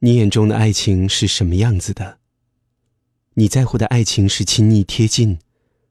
[0.00, 2.18] 你眼中的爱情是什么样子的？
[3.34, 5.40] 你在乎的爱情是亲密贴近，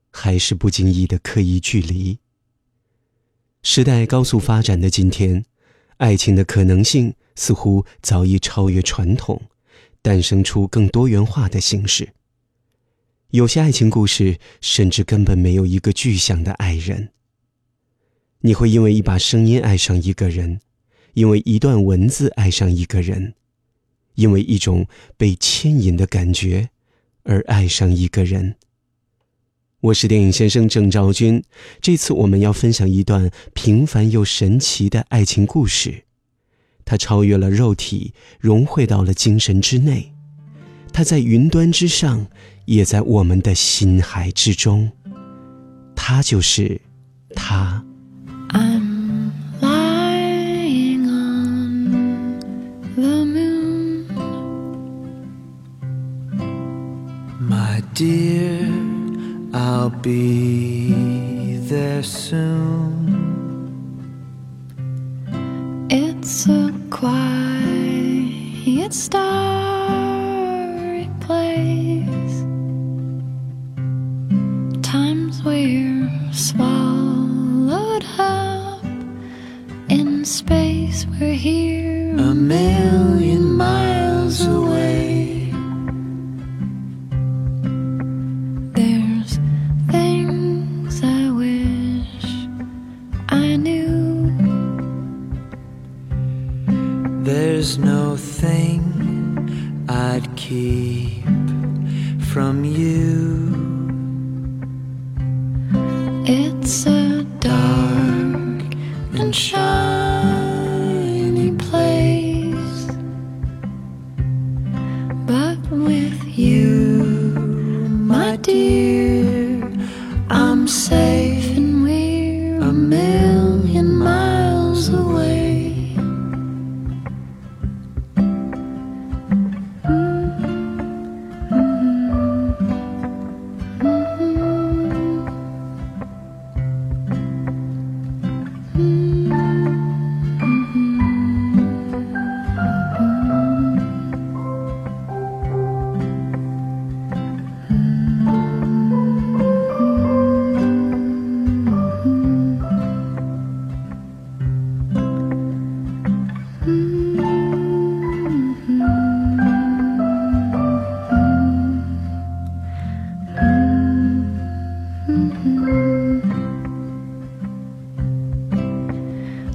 [0.10, 2.20] 还是不经意的刻意距离？
[3.64, 5.44] 时代高速发展的今天，
[5.98, 9.42] 爱情的可能性似乎早已超越传统，
[10.02, 12.14] 诞生出更多元化的形式。
[13.32, 17.10] 有些爱情故事甚至根本没有一个具象的爱人。
[18.40, 20.62] 你会因为一把声音爱上一个人，
[21.14, 23.34] 因为一段文字爱上一个人。
[24.18, 26.70] 因为一种被牵引的感觉，
[27.24, 28.56] 而爱上一个人。
[29.80, 31.44] 我是电影先生郑兆军，
[31.80, 36.06] 这次我们要分享一段平凡又神奇的爱情故事，
[36.84, 40.12] 它超越了肉体，融汇到了精神之内，
[40.92, 42.26] 它在云端之上，
[42.66, 44.92] 也在我们的心海之中，
[45.96, 46.82] 它就是
[47.36, 47.84] 他。
[57.98, 58.70] Dear,
[59.56, 62.87] I'll be there soon.
[109.98, 110.47] love.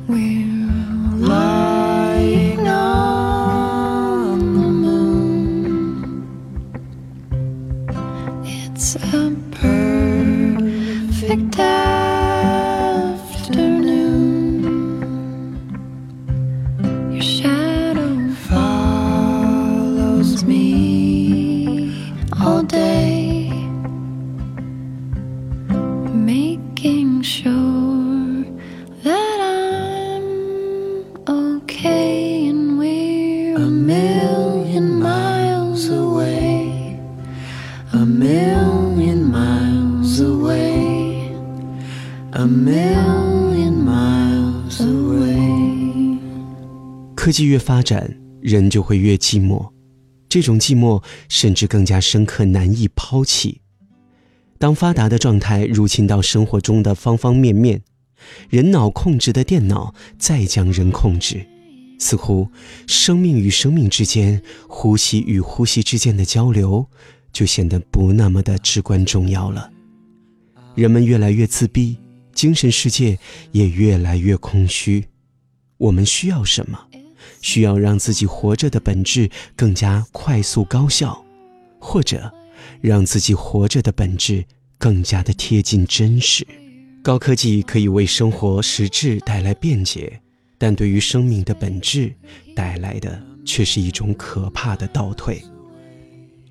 [0.08, 0.41] Where
[37.94, 41.30] A million miles away,
[42.30, 46.18] a million miles away。
[47.14, 49.70] 科技越发展，人就会越寂寞，
[50.26, 53.60] 这种寂寞甚至更加深刻，难以抛弃。
[54.58, 57.82] 当发达的状态入侵到生活中的方方面面，
[58.48, 61.46] 人脑控制的电脑再将人控制，
[61.98, 62.48] 似乎
[62.86, 66.88] 生命与生命之间、呼吸与呼吸之间的交流，
[67.32, 69.70] 就显得不那么的至关重要了。
[70.74, 71.96] 人们越来越自闭。
[72.34, 73.18] 精神世界
[73.52, 75.04] 也越来越空虚，
[75.76, 76.78] 我们需要什么？
[77.42, 81.22] 需要让自己活着的本质更加快速高效，
[81.78, 82.32] 或者
[82.80, 84.42] 让自己活着的本质
[84.78, 86.44] 更加的贴近真实。
[87.02, 90.18] 高科技可以为生活实质带来便捷，
[90.56, 92.12] 但对于生命的本质
[92.56, 95.40] 带来的却是一种可怕的倒退。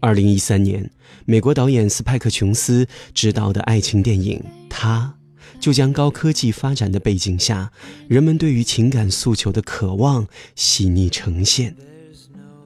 [0.01, 0.89] 二零一三年，
[1.25, 5.15] 美国导演斯派克·琼斯执导的爱情电影《他》。
[5.59, 7.71] 就将高科技发展的背景下，
[8.07, 11.75] 人们对于情感诉求的渴望细腻呈现。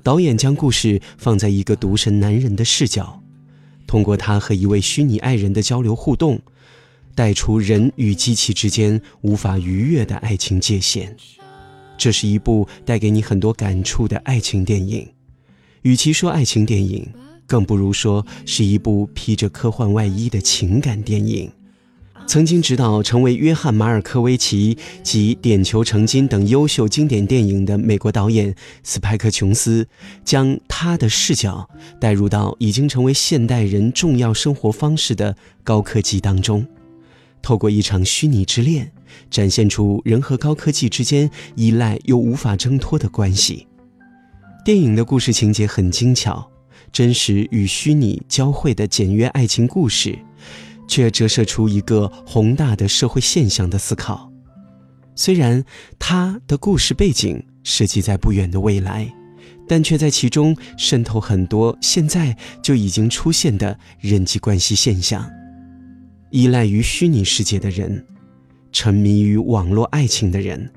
[0.01, 3.21] 导演将故事放在一个独身男人的视角，
[3.85, 6.39] 通过他和一位虚拟爱人的交流互动，
[7.13, 11.13] 带出人与机器之间无法逾越的爱情界限。
[11.97, 15.05] 这是一部带给你很多感触的爱情电影，
[15.85, 17.07] 与其说爱情电影，
[17.45, 21.47] 更不如说是一部披着科幻外衣的情感电影。
[22.25, 29.87] 曾经执导成为约翰·马尔科维奇及《点球成金》等优秀经典电影的美国导演斯派克·琼斯，
[30.23, 36.65] 将他的视角带入到已经成为现代人重要生活方式的高科技当中，
[37.43, 38.91] 透过一场虚拟之恋，
[39.29, 43.67] 展现出人和高科技之间依赖又无法挣脱的关系。
[44.65, 46.49] 电影的故事情节很精巧，
[46.91, 50.17] 真实与虚拟交汇的简约爱情故事。
[50.87, 54.31] 却折射出一个宏大的社会现象的思考。
[55.15, 55.63] 虽然
[55.97, 59.11] 他的故事背景设计在不远的未来，
[59.67, 65.27] 但却在其中渗透很多现在就已经出现的人际关系现象：
[66.29, 68.05] 依赖于虚拟世界的人，
[68.71, 70.71] 沉迷于网络爱情的人，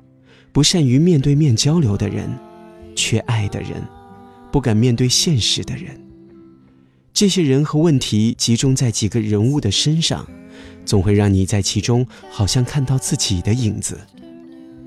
[0.51, 2.27] 不善于面对面交流的人，
[2.99, 3.81] 缺爱的人，
[4.51, 5.97] 不敢面对现实的人。
[7.13, 10.27] 这些人和问题集中在几个人物的身上，
[10.85, 13.97] 总会让你在其中好像看到自己的影子。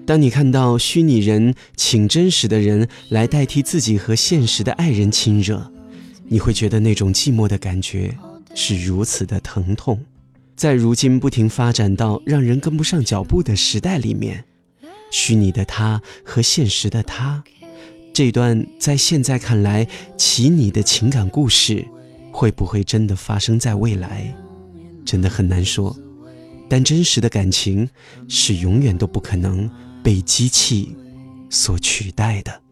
[0.05, 5.73] 当你看到虚拟人请真实的人来代替自己和现实的爱人亲热，
[6.29, 8.15] 你会觉得那种寂寞的感觉
[8.55, 10.05] 是如此的疼痛。
[10.55, 14.44] 在如今不停发展到让人跟不上脚步的时代里面，
[15.11, 17.43] 虚拟的他和现实的他，
[18.12, 19.87] 这段在现在看来
[20.17, 21.87] 奇拟的情感故事。
[22.35, 24.35] 会不会真的发生在未来，
[25.05, 25.94] 真的很难说。
[26.67, 27.87] 但真实的感情
[28.26, 29.70] 是永远都不可能
[30.03, 30.97] 被机器
[31.50, 32.62] 所取代的。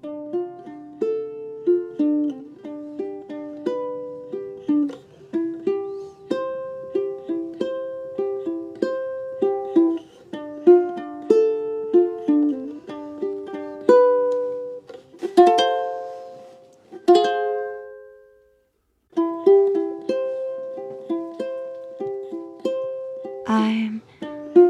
[23.51, 24.01] I'm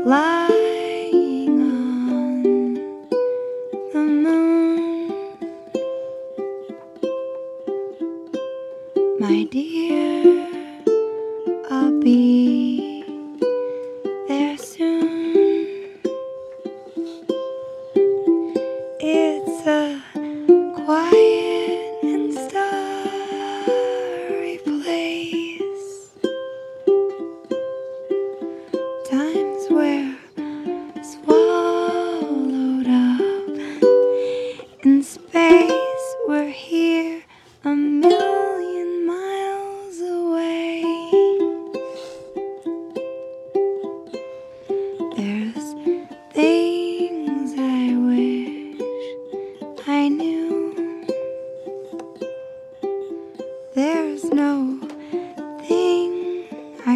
[0.07, 0.60] lying.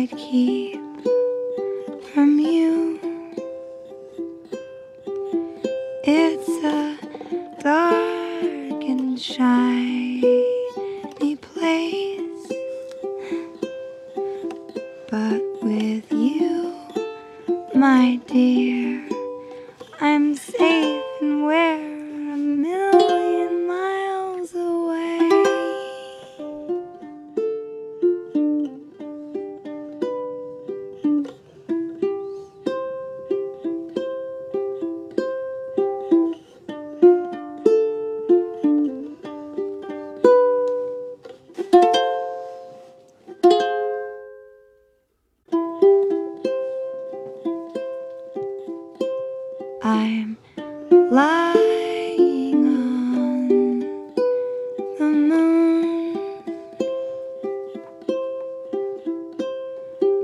[0.04, 0.82] I'd keep
[2.12, 3.00] from you.
[6.04, 6.98] It's a
[7.62, 10.56] dark and shiny
[11.36, 12.52] place,
[15.10, 16.74] but with you,
[17.74, 19.08] my dear,
[20.02, 21.03] I'm safe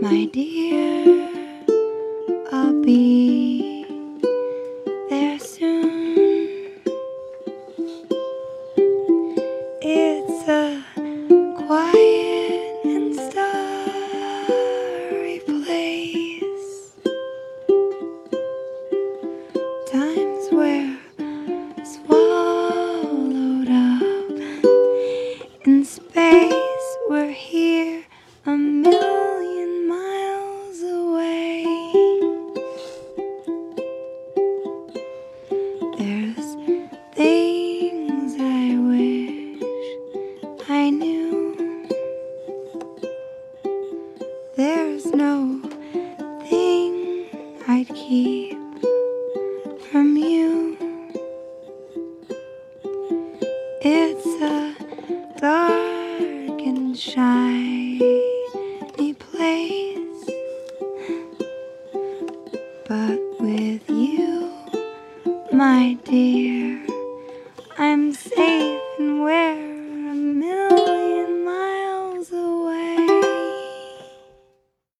[0.01, 1.29] my dear.
[2.53, 3.60] I'll be
[57.01, 57.80] shy.